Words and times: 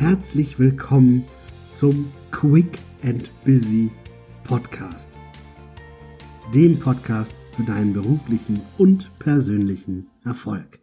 herzlich 0.00 0.60
willkommen 0.60 1.24
zum 1.72 2.12
Quick 2.30 2.78
and 3.02 3.32
Busy 3.44 3.90
Podcast. 4.44 5.18
Dem 6.54 6.78
Podcast 6.78 7.34
für 7.56 7.64
deinen 7.64 7.94
beruflichen 7.94 8.60
und 8.78 9.10
persönlichen 9.18 10.06
Erfolg. 10.24 10.78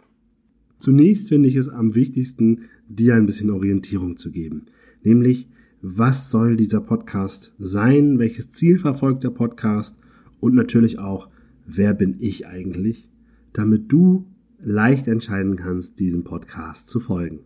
Zunächst 0.80 1.30
finde 1.30 1.48
ich 1.48 1.56
es 1.56 1.70
am 1.70 1.96
wichtigsten, 1.96 2.64
dir 2.90 3.16
ein 3.16 3.26
bisschen 3.26 3.52
Orientierung 3.52 4.18
zu 4.18 4.32
geben. 4.32 4.66
Nämlich, 5.02 5.48
was 5.82 6.30
soll 6.30 6.58
dieser 6.58 6.82
Podcast 6.82 7.56
sein? 7.58 8.20
Welches 8.20 8.50
Ziel 8.50 8.80
verfolgt 8.80 9.24
der 9.24 9.30
Podcast? 9.30 9.96
Und 10.42 10.56
natürlich 10.56 11.00
auch, 11.00 11.30
wer 11.66 11.94
bin 11.94 12.18
ich 12.20 12.48
eigentlich? 12.48 13.10
Damit 13.54 13.90
du 13.94 14.28
leicht 14.60 15.08
entscheiden 15.08 15.56
kannst, 15.56 16.02
diesem 16.02 16.26
Podcast 16.26 16.90
zu 16.90 17.00
folgen. 17.00 17.46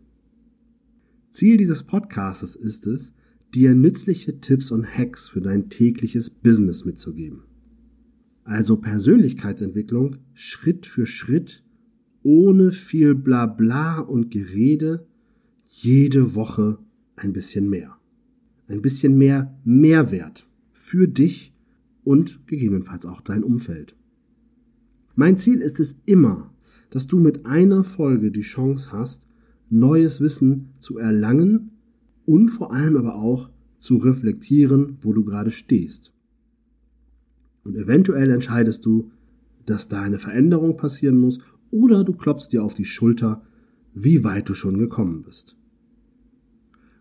Ziel 1.32 1.58
dieses 1.58 1.84
Podcasts 1.84 2.56
ist 2.56 2.88
es, 2.88 3.14
dir 3.54 3.76
nützliche 3.76 4.40
Tipps 4.40 4.72
und 4.72 4.86
Hacks 4.86 5.30
für 5.30 5.42
dein 5.42 5.70
tägliches 5.70 6.30
Business 6.30 6.86
mitzugeben. 6.86 7.44
Also 8.44 8.78
Persönlichkeitsentwicklung 8.78 10.18
Schritt 10.34 10.88
für 10.88 11.06
Schritt, 11.06 11.64
ohne 12.24 12.72
viel 12.72 13.14
Blabla 13.16 14.00
und 14.00 14.32
Gerede, 14.32 15.08
jede 15.68 16.36
Woche 16.36 16.80
ein 17.16 17.32
bisschen 17.32 17.70
mehr. 17.70 17.98
Ein 18.68 18.82
bisschen 18.82 19.18
mehr 19.18 19.60
Mehrwert 19.64 20.48
für 20.72 21.08
dich 21.08 21.54
und 22.04 22.48
gegebenenfalls 22.48 23.06
auch 23.06 23.22
dein 23.22 23.44
Umfeld. 23.44 23.96
Mein 25.16 25.38
Ziel 25.38 25.60
ist 25.60 25.80
es 25.80 26.00
immer, 26.06 26.54
dass 26.90 27.06
du 27.06 27.20
mit 27.20 27.46
einer 27.46 27.84
Folge 27.84 28.32
die 28.32 28.42
Chance 28.42 28.92
hast, 28.92 29.29
neues 29.70 30.22
Wissen 30.22 30.74
zu 30.80 30.98
erlangen 30.98 31.72
und 32.26 32.50
vor 32.50 32.74
allem 32.74 32.98
aber 32.98 33.16
auch 33.16 33.50
zu 33.80 33.98
reflektieren, 33.98 34.98
wo 35.02 35.14
du 35.14 35.24
gerade 35.24 35.52
stehst. 35.52 36.14
Und 37.64 37.76
eventuell 37.76 38.32
entscheidest 38.32 38.86
du, 38.86 39.12
dass 39.66 39.88
da 39.88 40.02
eine 40.02 40.20
Veränderung 40.20 40.78
passieren 40.78 41.20
muss 41.20 41.40
oder 41.72 42.04
du 42.04 42.14
klopfst 42.14 42.50
dir 42.52 42.64
auf 42.64 42.74
die 42.74 42.86
Schulter, 42.86 43.44
wie 43.94 44.24
weit 44.24 44.50
du 44.50 44.54
schon 44.54 44.78
gekommen 44.78 45.24
bist. 45.24 45.56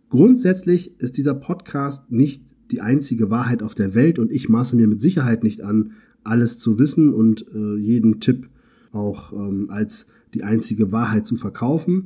Grundsätzlich 0.09 0.99
ist 1.01 1.17
dieser 1.17 1.35
Podcast 1.35 2.11
nicht 2.11 2.43
die 2.71 2.81
einzige 2.81 3.31
Wahrheit 3.31 3.63
auf 3.63 3.75
der 3.75 3.95
Welt 3.95 4.19
und 4.19 4.31
ich 4.31 4.49
maße 4.49 4.77
mir 4.77 4.89
mit 4.89 5.01
Sicherheit 5.01 5.43
nicht 5.43 5.63
an, 5.63 5.93
alles 6.25 6.59
zu 6.59 6.79
wissen 6.79 7.13
und 7.13 7.47
äh, 7.55 7.77
jeden 7.77 8.21
Tipp 8.21 8.49
auch 8.93 9.33
ähm, 9.33 9.71
als 9.71 10.07
die 10.35 10.45
einzige 10.45 10.93
Wahrheit 10.93 11.27
zu 11.27 11.37
verkaufen. 11.37 12.05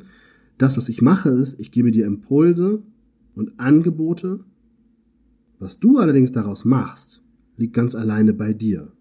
Das, 0.59 0.77
was 0.77 0.89
ich 0.89 1.03
mache, 1.03 1.31
ist, 1.31 1.59
ich 1.59 1.71
gebe 1.71 1.91
dir 1.91 2.07
Impulse 2.07 2.83
und 3.35 3.59
Angebote. 3.59 4.41
Was 5.59 5.81
du 5.81 5.99
allerdings 5.99 6.33
daraus 6.33 6.65
machst, 6.65 7.23
liegt 7.57 7.75
ganz 7.75 7.95
alleine 7.95 8.33
bei 8.33 8.53
dir. 8.53 8.93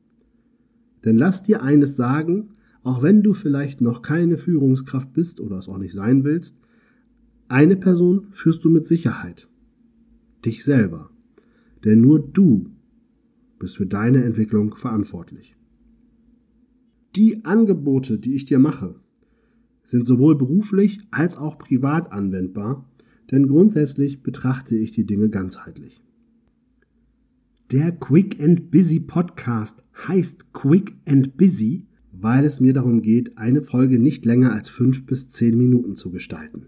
Denn 1.04 1.18
lass 1.18 1.44
dir 1.44 1.64
eines 1.64 1.96
sagen, 1.96 2.50
auch 2.84 3.04
wenn 3.04 3.24
du 3.24 3.34
vielleicht 3.34 3.82
noch 3.82 4.02
keine 4.02 4.38
Führungskraft 4.38 5.14
bist 5.14 5.40
oder 5.40 5.58
es 5.58 5.70
auch 5.70 5.78
nicht 5.78 5.94
sein 5.94 6.24
willst, 6.24 6.58
eine 7.48 7.76
Person 7.76 8.28
führst 8.32 8.64
du 8.64 8.70
mit 8.70 8.86
Sicherheit. 8.86 9.48
Dich 10.46 10.64
selber. 10.64 11.10
Denn 11.84 12.02
nur 12.02 12.20
du 12.20 12.72
bist 13.60 13.78
für 13.78 13.86
deine 13.86 14.24
Entwicklung 14.24 14.76
verantwortlich. 14.76 15.56
Die 17.16 17.44
Angebote, 17.44 18.20
die 18.20 18.36
ich 18.36 18.46
dir 18.46 18.58
mache, 18.58 18.96
sind 19.84 20.06
sowohl 20.06 20.38
beruflich 20.38 21.00
als 21.12 21.38
auch 21.38 21.58
privat 21.58 22.12
anwendbar, 22.12 22.90
denn 23.32 23.48
grundsätzlich 23.48 24.24
betrachte 24.24 24.76
ich 24.76 24.92
die 24.92 25.06
Dinge 25.06 25.30
ganzheitlich. 25.30 26.02
Der 27.72 27.94
Quick 27.94 28.42
and 28.42 28.70
Busy 28.70 29.00
Podcast 29.00 29.84
heißt 30.08 30.52
Quick 30.54 30.94
and 31.06 31.38
Busy, 31.38 31.88
weil 32.12 32.44
es 32.44 32.60
mir 32.60 32.74
darum 32.74 33.02
geht, 33.02 33.38
eine 33.38 33.62
Folge 33.62 33.98
nicht 33.98 34.26
länger 34.26 34.52
als 34.52 34.68
fünf 34.70 35.06
bis 35.06 35.30
zehn 35.30 35.58
Minuten 35.58 35.96
zu 35.96 36.12
gestalten. 36.12 36.66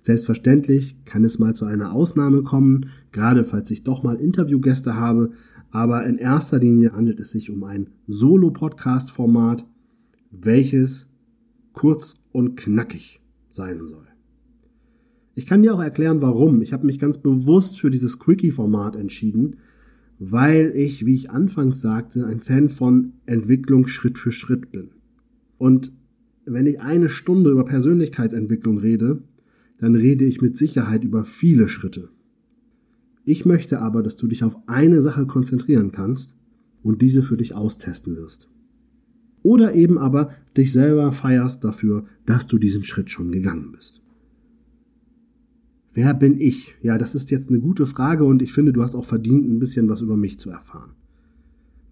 Selbstverständlich 0.00 1.02
kann 1.06 1.24
es 1.24 1.38
mal 1.38 1.54
zu 1.54 1.64
einer 1.64 1.92
Ausnahme 1.92 2.42
kommen, 2.42 2.90
gerade 3.10 3.44
falls 3.44 3.70
ich 3.70 3.84
doch 3.84 4.02
mal 4.02 4.16
Interviewgäste 4.16 4.94
habe, 4.94 5.32
aber 5.70 6.04
in 6.04 6.18
erster 6.18 6.58
Linie 6.58 6.92
handelt 6.92 7.18
es 7.20 7.30
sich 7.30 7.50
um 7.50 7.64
ein 7.64 7.88
Solo-Podcast-Format, 8.06 9.64
welches 10.30 11.08
kurz 11.74 12.14
und 12.32 12.56
knackig 12.56 13.20
sein 13.50 13.86
soll. 13.86 14.06
Ich 15.34 15.46
kann 15.46 15.62
dir 15.62 15.74
auch 15.74 15.82
erklären, 15.82 16.22
warum. 16.22 16.62
Ich 16.62 16.72
habe 16.72 16.86
mich 16.86 16.98
ganz 16.98 17.18
bewusst 17.18 17.80
für 17.80 17.90
dieses 17.90 18.18
Quickie-Format 18.18 18.96
entschieden, 18.96 19.56
weil 20.18 20.72
ich, 20.76 21.04
wie 21.04 21.14
ich 21.14 21.30
anfangs 21.30 21.80
sagte, 21.80 22.24
ein 22.26 22.40
Fan 22.40 22.68
von 22.68 23.14
Entwicklung 23.26 23.86
Schritt 23.86 24.16
für 24.16 24.32
Schritt 24.32 24.70
bin. 24.70 24.90
Und 25.58 25.92
wenn 26.46 26.66
ich 26.66 26.80
eine 26.80 27.08
Stunde 27.08 27.50
über 27.50 27.64
Persönlichkeitsentwicklung 27.64 28.78
rede, 28.78 29.22
dann 29.78 29.94
rede 29.94 30.24
ich 30.24 30.40
mit 30.40 30.56
Sicherheit 30.56 31.04
über 31.04 31.24
viele 31.24 31.68
Schritte. 31.68 32.10
Ich 33.24 33.44
möchte 33.44 33.80
aber, 33.80 34.02
dass 34.02 34.16
du 34.16 34.28
dich 34.28 34.44
auf 34.44 34.56
eine 34.68 35.00
Sache 35.00 35.26
konzentrieren 35.26 35.90
kannst 35.90 36.36
und 36.82 37.02
diese 37.02 37.22
für 37.22 37.36
dich 37.36 37.54
austesten 37.54 38.16
wirst. 38.16 38.50
Oder 39.44 39.74
eben 39.74 39.98
aber 39.98 40.30
dich 40.56 40.72
selber 40.72 41.12
feierst 41.12 41.62
dafür, 41.62 42.06
dass 42.24 42.46
du 42.46 42.56
diesen 42.56 42.82
Schritt 42.82 43.10
schon 43.10 43.30
gegangen 43.30 43.72
bist. 43.72 44.00
Wer 45.92 46.14
bin 46.14 46.40
ich? 46.40 46.74
Ja, 46.80 46.96
das 46.96 47.14
ist 47.14 47.30
jetzt 47.30 47.50
eine 47.50 47.60
gute 47.60 47.84
Frage 47.84 48.24
und 48.24 48.40
ich 48.40 48.54
finde, 48.54 48.72
du 48.72 48.82
hast 48.82 48.94
auch 48.96 49.04
verdient, 49.04 49.46
ein 49.46 49.58
bisschen 49.58 49.88
was 49.90 50.00
über 50.00 50.16
mich 50.16 50.40
zu 50.40 50.50
erfahren. 50.50 50.92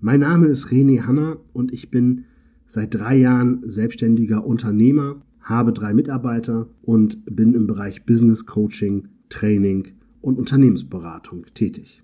Mein 0.00 0.20
Name 0.20 0.46
ist 0.46 0.68
René 0.68 1.02
Hanna 1.02 1.36
und 1.52 1.74
ich 1.74 1.90
bin 1.90 2.24
seit 2.66 2.94
drei 2.94 3.16
Jahren 3.16 3.60
selbstständiger 3.68 4.46
Unternehmer, 4.46 5.20
habe 5.42 5.74
drei 5.74 5.92
Mitarbeiter 5.92 6.70
und 6.80 7.22
bin 7.26 7.52
im 7.52 7.66
Bereich 7.66 8.06
Business 8.06 8.46
Coaching, 8.46 9.08
Training 9.28 9.88
und 10.22 10.38
Unternehmensberatung 10.38 11.44
tätig. 11.52 12.02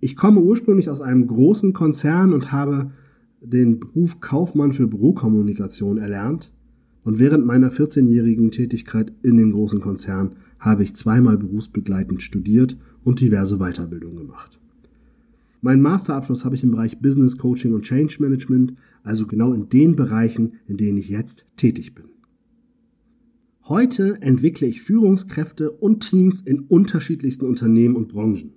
Ich 0.00 0.14
komme 0.14 0.40
ursprünglich 0.40 0.90
aus 0.90 1.00
einem 1.00 1.26
großen 1.26 1.72
Konzern 1.72 2.34
und 2.34 2.52
habe 2.52 2.90
den 3.40 3.80
Beruf 3.80 4.20
Kaufmann 4.20 4.72
für 4.72 4.86
Bürokommunikation 4.86 5.98
erlernt 5.98 6.52
und 7.04 7.18
während 7.18 7.46
meiner 7.46 7.70
14-jährigen 7.70 8.50
Tätigkeit 8.50 9.12
in 9.22 9.36
dem 9.36 9.52
großen 9.52 9.80
Konzern 9.80 10.36
habe 10.58 10.82
ich 10.82 10.94
zweimal 10.94 11.38
berufsbegleitend 11.38 12.22
studiert 12.22 12.76
und 13.02 13.20
diverse 13.20 13.58
Weiterbildungen 13.58 14.18
gemacht. 14.18 14.60
Meinen 15.62 15.82
Masterabschluss 15.82 16.44
habe 16.44 16.54
ich 16.54 16.62
im 16.62 16.70
Bereich 16.70 17.00
Business 17.00 17.36
Coaching 17.36 17.74
und 17.74 17.82
Change 17.82 18.16
Management, 18.20 18.74
also 19.02 19.26
genau 19.26 19.52
in 19.52 19.68
den 19.68 19.96
Bereichen, 19.96 20.54
in 20.66 20.76
denen 20.76 20.98
ich 20.98 21.08
jetzt 21.08 21.46
tätig 21.56 21.94
bin. 21.94 22.06
Heute 23.64 24.20
entwickle 24.20 24.66
ich 24.66 24.82
Führungskräfte 24.82 25.70
und 25.70 26.00
Teams 26.00 26.40
in 26.42 26.60
unterschiedlichsten 26.60 27.46
Unternehmen 27.46 27.94
und 27.94 28.08
Branchen. 28.08 28.54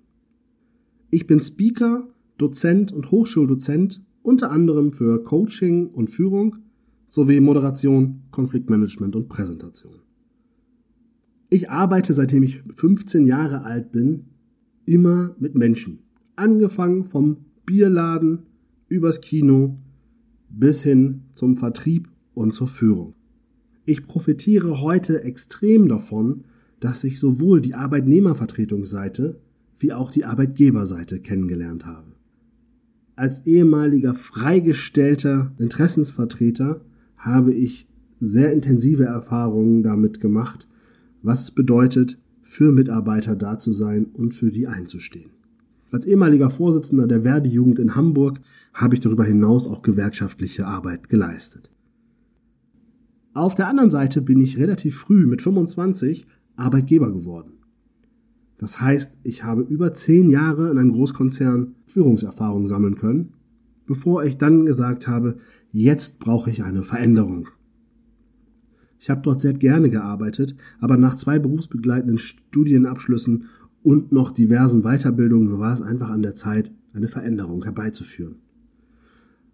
Ich 1.09 1.27
bin 1.27 1.39
Speaker, 1.39 2.07
Dozent 2.37 2.91
und 2.91 3.11
Hochschuldozent, 3.11 4.01
unter 4.23 4.49
anderem 4.49 4.93
für 4.93 5.21
Coaching 5.21 5.87
und 5.87 6.09
Führung 6.09 6.57
sowie 7.07 7.39
Moderation, 7.39 8.23
Konfliktmanagement 8.31 9.15
und 9.15 9.29
Präsentation. 9.29 9.99
Ich 11.49 11.69
arbeite 11.69 12.13
seitdem 12.13 12.41
ich 12.41 12.63
15 12.73 13.25
Jahre 13.25 13.63
alt 13.63 13.91
bin 13.91 14.25
immer 14.85 15.35
mit 15.39 15.53
Menschen. 15.55 15.99
Angefangen 16.35 17.03
vom 17.03 17.45
Bierladen 17.65 18.39
übers 18.87 19.21
Kino 19.21 19.77
bis 20.49 20.81
hin 20.81 21.25
zum 21.33 21.55
Vertrieb 21.55 22.09
und 22.33 22.55
zur 22.55 22.67
Führung. 22.67 23.13
Ich 23.85 24.05
profitiere 24.05 24.81
heute 24.81 25.23
extrem 25.23 25.87
davon, 25.87 26.45
dass 26.79 27.03
ich 27.03 27.19
sowohl 27.19 27.61
die 27.61 27.75
Arbeitnehmervertretungsseite 27.75 29.39
wie 29.77 29.93
auch 29.93 30.11
die 30.11 30.25
Arbeitgeberseite 30.25 31.19
kennengelernt 31.19 31.85
habe. 31.85 32.12
Als 33.15 33.45
ehemaliger 33.45 34.13
freigestellter 34.15 35.51
Interessensvertreter 35.59 36.81
habe 37.17 37.53
ich 37.53 37.87
sehr 38.19 38.51
intensive 38.51 39.05
Erfahrungen 39.05 39.83
damit 39.83 40.19
gemacht, 40.19 40.67
was 41.21 41.43
es 41.43 41.51
bedeutet, 41.51 42.17
für 42.41 42.71
Mitarbeiter 42.71 43.35
da 43.35 43.57
zu 43.57 43.71
sein 43.71 44.05
und 44.13 44.33
für 44.33 44.51
die 44.51 44.67
einzustehen. 44.67 45.31
Als 45.91 46.05
ehemaliger 46.05 46.49
Vorsitzender 46.49 47.05
der 47.05 47.21
Verdi-Jugend 47.21 47.77
in 47.77 47.95
Hamburg 47.95 48.41
habe 48.73 48.95
ich 48.95 49.01
darüber 49.01 49.23
hinaus 49.23 49.67
auch 49.67 49.83
gewerkschaftliche 49.83 50.65
Arbeit 50.65 51.07
geleistet. 51.07 51.69
Auf 53.35 53.53
der 53.53 53.67
anderen 53.67 53.91
Seite 53.91 54.21
bin 54.21 54.39
ich 54.39 54.57
relativ 54.57 54.97
früh 54.97 55.27
mit 55.27 55.41
25 55.41 56.25
Arbeitgeber 56.55 57.11
geworden. 57.11 57.53
Das 58.57 58.79
heißt, 58.81 59.17
ich 59.23 59.43
habe 59.43 59.61
über 59.63 59.93
zehn 59.93 60.29
Jahre 60.29 60.69
in 60.71 60.77
einem 60.77 60.91
Großkonzern 60.91 61.75
Führungserfahrung 61.85 62.67
sammeln 62.67 62.95
können, 62.95 63.33
bevor 63.85 64.23
ich 64.23 64.37
dann 64.37 64.65
gesagt 64.65 65.07
habe, 65.07 65.37
jetzt 65.71 66.19
brauche 66.19 66.49
ich 66.49 66.63
eine 66.63 66.83
Veränderung. 66.83 67.49
Ich 68.99 69.09
habe 69.09 69.21
dort 69.21 69.41
sehr 69.41 69.53
gerne 69.53 69.89
gearbeitet, 69.89 70.55
aber 70.79 70.95
nach 70.95 71.15
zwei 71.15 71.39
berufsbegleitenden 71.39 72.17
Studienabschlüssen 72.17 73.45
und 73.81 74.13
noch 74.13 74.31
diversen 74.31 74.83
Weiterbildungen 74.83 75.59
war 75.59 75.73
es 75.73 75.81
einfach 75.81 76.09
an 76.09 76.21
der 76.21 76.35
Zeit, 76.35 76.71
eine 76.93 77.09
Veränderung 77.09 77.63
herbeizuführen. 77.63 78.35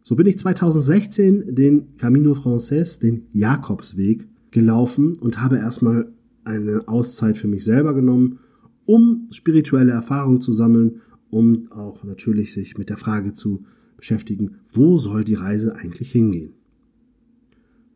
So 0.04 0.16
bin 0.16 0.28
ich 0.28 0.38
2016 0.38 1.56
den 1.56 1.98
Camino 1.98 2.34
Frances, 2.34 3.00
den 3.00 3.28
Jakobsweg, 3.34 4.28
gelaufen 4.51 5.18
und 5.18 5.42
habe 5.42 5.57
erstmal 5.57 6.12
eine 6.44 6.88
Auszeit 6.88 7.38
für 7.38 7.48
mich 7.48 7.63
selber 7.63 7.94
genommen, 7.94 8.40
um 8.89 9.27
spirituelle 9.30 9.91
Erfahrungen 9.91 10.41
zu 10.41 10.51
sammeln, 10.51 11.01
um 11.30 11.69
auch 11.69 12.03
natürlich 12.03 12.56
sich 12.56 12.80
mit 12.80 12.89
der 12.89 12.97
Frage 12.97 13.33
zu 13.33 13.63
beschäftigen, 13.97 14.56
wo 14.74 14.97
soll 14.97 15.24
die 15.24 15.36
Reise 15.36 15.75
eigentlich 15.75 16.12
hingehen. 16.12 16.53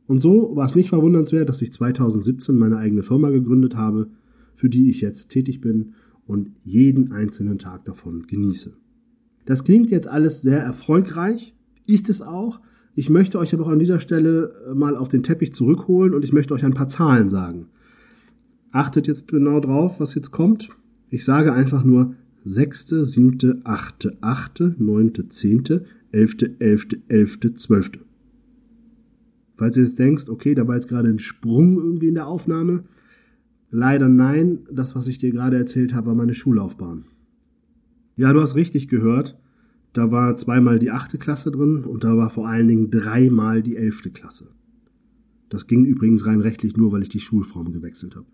Und 0.05 0.21
so 0.21 0.55
war 0.55 0.67
es 0.67 0.75
nicht 0.75 0.89
verwundernswert, 0.89 1.49
dass 1.49 1.63
ich 1.63 1.73
2017 1.73 2.55
meine 2.55 2.77
eigene 2.77 3.01
Firma 3.01 3.31
gegründet 3.31 3.75
habe, 3.75 4.11
für 4.53 4.69
die 4.69 4.91
ich 4.91 5.01
jetzt 5.01 5.29
tätig 5.29 5.61
bin 5.61 5.93
und 6.27 6.51
jeden 6.63 7.11
einzelnen 7.11 7.57
Tag 7.57 7.85
davon 7.85 8.27
genieße. 8.27 8.73
Das 9.45 9.63
klingt 9.63 9.89
jetzt 9.89 10.07
alles 10.07 10.43
sehr 10.43 10.61
erfolgreich, 10.61 11.55
ist 11.87 12.07
es 12.07 12.21
auch. 12.21 12.59
Ich 12.93 13.09
möchte 13.09 13.39
euch 13.39 13.51
aber 13.55 13.65
auch 13.65 13.71
an 13.71 13.79
dieser 13.79 13.99
Stelle 13.99 14.53
äh, 14.69 14.75
mal 14.75 14.95
auf 14.95 15.07
den 15.07 15.23
Teppich 15.23 15.55
zurückholen 15.55 16.13
und 16.13 16.23
ich 16.23 16.33
möchte 16.33 16.53
euch 16.53 16.63
ein 16.63 16.75
paar 16.75 16.87
Zahlen 16.87 17.29
sagen. 17.29 17.65
Achtet 18.71 19.07
jetzt 19.07 19.27
genau 19.27 19.59
drauf, 19.59 19.99
was 19.99 20.13
jetzt 20.13 20.29
kommt. 20.29 20.69
Ich 21.13 21.25
sage 21.25 21.53
einfach 21.53 21.83
nur 21.83 22.15
6., 22.43 22.87
7., 22.89 23.61
8., 23.65 24.17
8., 24.19 24.79
9., 24.79 25.29
10., 25.29 25.81
11., 26.11 26.37
11., 26.57 26.87
11., 27.07 27.39
12. 27.53 27.91
Falls 29.51 29.75
du 29.75 29.81
jetzt 29.81 29.99
denkst, 29.99 30.27
okay, 30.27 30.55
da 30.55 30.67
war 30.67 30.73
jetzt 30.73 30.87
gerade 30.87 31.09
ein 31.09 31.19
Sprung 31.19 31.77
irgendwie 31.77 32.07
in 32.07 32.15
der 32.15 32.25
Aufnahme. 32.25 32.85
Leider 33.69 34.09
nein, 34.09 34.61
das, 34.71 34.95
was 34.95 35.07
ich 35.07 35.19
dir 35.19 35.29
gerade 35.29 35.55
erzählt 35.55 35.93
habe, 35.93 36.07
war 36.07 36.15
meine 36.15 36.33
Schullaufbahn. 36.33 37.05
Ja, 38.15 38.33
du 38.33 38.41
hast 38.41 38.55
richtig 38.55 38.87
gehört. 38.87 39.37
Da 39.93 40.09
war 40.09 40.35
zweimal 40.35 40.79
die 40.79 40.89
achte 40.89 41.19
Klasse 41.19 41.51
drin 41.51 41.83
und 41.83 42.03
da 42.03 42.17
war 42.17 42.31
vor 42.31 42.47
allen 42.47 42.67
Dingen 42.67 42.89
dreimal 42.89 43.61
die 43.61 43.75
elfte 43.75 44.09
Klasse. 44.09 44.47
Das 45.49 45.67
ging 45.67 45.85
übrigens 45.85 46.25
rein 46.25 46.41
rechtlich 46.41 46.75
nur, 46.75 46.91
weil 46.91 47.03
ich 47.03 47.09
die 47.09 47.19
Schulform 47.19 47.71
gewechselt 47.71 48.15
habe. 48.15 48.25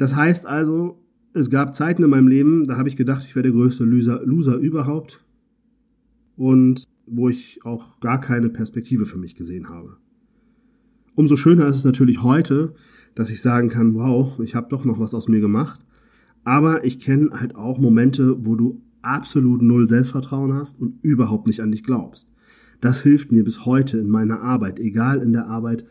Das 0.00 0.16
heißt 0.16 0.46
also, 0.46 0.98
es 1.34 1.50
gab 1.50 1.74
Zeiten 1.74 2.02
in 2.02 2.08
meinem 2.08 2.26
Leben, 2.26 2.66
da 2.66 2.78
habe 2.78 2.88
ich 2.88 2.96
gedacht, 2.96 3.22
ich 3.22 3.36
wäre 3.36 3.42
der 3.42 3.52
größte 3.52 3.84
Loser, 3.84 4.22
Loser 4.24 4.56
überhaupt 4.56 5.22
und 6.36 6.84
wo 7.04 7.28
ich 7.28 7.60
auch 7.64 8.00
gar 8.00 8.18
keine 8.18 8.48
Perspektive 8.48 9.04
für 9.04 9.18
mich 9.18 9.34
gesehen 9.34 9.68
habe. 9.68 9.98
Umso 11.16 11.36
schöner 11.36 11.66
ist 11.66 11.76
es 11.76 11.84
natürlich 11.84 12.22
heute, 12.22 12.72
dass 13.14 13.28
ich 13.28 13.42
sagen 13.42 13.68
kann, 13.68 13.92
wow, 13.92 14.40
ich 14.40 14.54
habe 14.54 14.70
doch 14.70 14.86
noch 14.86 14.98
was 14.98 15.14
aus 15.14 15.28
mir 15.28 15.40
gemacht. 15.40 15.84
Aber 16.44 16.82
ich 16.82 16.98
kenne 16.98 17.32
halt 17.38 17.54
auch 17.54 17.78
Momente, 17.78 18.46
wo 18.46 18.56
du 18.56 18.80
absolut 19.02 19.60
null 19.60 19.86
Selbstvertrauen 19.86 20.54
hast 20.54 20.80
und 20.80 20.94
überhaupt 21.02 21.46
nicht 21.46 21.60
an 21.60 21.72
dich 21.72 21.82
glaubst. 21.82 22.32
Das 22.80 23.02
hilft 23.02 23.32
mir 23.32 23.44
bis 23.44 23.66
heute 23.66 23.98
in 23.98 24.08
meiner 24.08 24.40
Arbeit, 24.40 24.80
egal 24.80 25.20
in 25.20 25.34
der 25.34 25.48
Arbeit 25.48 25.84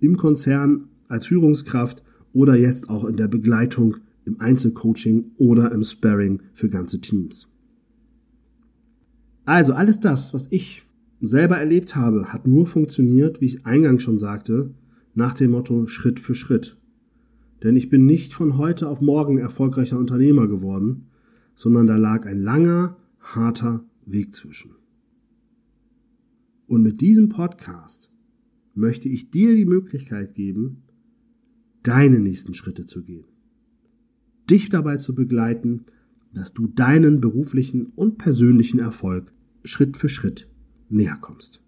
im 0.00 0.16
Konzern 0.16 0.88
als 1.06 1.26
Führungskraft 1.26 2.02
oder 2.32 2.56
jetzt 2.56 2.88
auch 2.88 3.04
in 3.04 3.16
der 3.16 3.28
Begleitung 3.28 3.96
im 4.24 4.40
Einzelcoaching 4.40 5.32
oder 5.36 5.72
im 5.72 5.82
Sparring 5.82 6.42
für 6.52 6.68
ganze 6.68 7.00
Teams. 7.00 7.48
Also 9.44 9.74
alles 9.74 10.00
das, 10.00 10.32
was 10.32 10.46
ich 10.50 10.84
selber 11.20 11.56
erlebt 11.56 11.96
habe, 11.96 12.32
hat 12.32 12.46
nur 12.46 12.66
funktioniert, 12.66 13.40
wie 13.40 13.46
ich 13.46 13.66
eingangs 13.66 14.02
schon 14.02 14.18
sagte, 14.18 14.70
nach 15.14 15.34
dem 15.34 15.50
Motto 15.50 15.86
Schritt 15.86 16.20
für 16.20 16.34
Schritt. 16.34 16.76
Denn 17.62 17.76
ich 17.76 17.88
bin 17.88 18.06
nicht 18.06 18.32
von 18.32 18.56
heute 18.56 18.88
auf 18.88 19.00
morgen 19.00 19.38
erfolgreicher 19.38 19.98
Unternehmer 19.98 20.48
geworden, 20.48 21.08
sondern 21.54 21.86
da 21.86 21.96
lag 21.96 22.26
ein 22.26 22.42
langer, 22.42 22.96
harter 23.20 23.84
Weg 24.04 24.34
zwischen. 24.34 24.72
Und 26.66 26.82
mit 26.82 27.00
diesem 27.00 27.28
Podcast 27.28 28.10
möchte 28.74 29.08
ich 29.08 29.30
dir 29.30 29.54
die 29.54 29.66
Möglichkeit 29.66 30.34
geben, 30.34 30.82
deine 31.82 32.18
nächsten 32.18 32.54
Schritte 32.54 32.86
zu 32.86 33.02
gehen. 33.02 33.24
Dich 34.50 34.68
dabei 34.68 34.96
zu 34.96 35.14
begleiten, 35.14 35.84
dass 36.34 36.52
du 36.52 36.66
deinen 36.66 37.20
beruflichen 37.20 37.86
und 37.94 38.18
persönlichen 38.18 38.78
Erfolg 38.78 39.32
Schritt 39.64 39.96
für 39.96 40.08
Schritt 40.08 40.48
näher 40.88 41.18
kommst. 41.20 41.62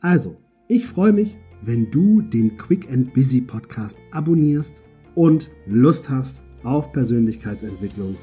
Also, 0.00 0.38
ich 0.68 0.86
freue 0.86 1.12
mich, 1.12 1.36
wenn 1.62 1.90
du 1.90 2.22
den 2.22 2.56
Quick 2.56 2.90
and 2.90 3.12
Busy 3.12 3.40
Podcast 3.40 3.98
abonnierst 4.12 4.82
und 5.14 5.50
Lust 5.66 6.08
hast 6.08 6.42
auf 6.62 6.92
Persönlichkeitsentwicklung, 6.92 8.16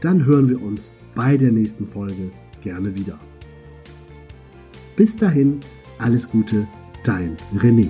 dann 0.00 0.24
hören 0.24 0.48
wir 0.48 0.62
uns 0.62 0.92
bei 1.14 1.36
der 1.36 1.52
nächsten 1.52 1.86
Folge 1.86 2.30
gerne 2.62 2.94
wieder. 2.94 3.18
Bis 4.96 5.16
dahin, 5.16 5.60
alles 5.98 6.28
Gute, 6.28 6.66
dein 7.04 7.36
René. 7.56 7.88